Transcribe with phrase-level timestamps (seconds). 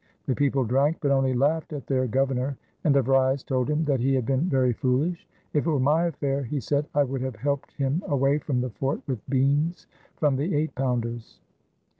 [0.25, 3.99] The people drank, but only laughed at their governor, and De Vries told him that
[3.99, 5.27] he had been very foolish.
[5.53, 8.71] "If it were my affair," he said, "I would have helped him away from the
[8.71, 9.85] fort with beans
[10.17, 11.39] from the eight pounders."